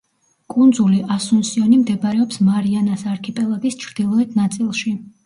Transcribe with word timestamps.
კუნძული 0.51 1.01
ასუნსიონი 1.15 1.77
მდებარეობს 1.81 2.39
მარიანას 2.47 3.05
არქიპელაგის 3.13 3.79
ჩრდილოეთ 3.85 4.33
ნაწილში. 4.41 4.95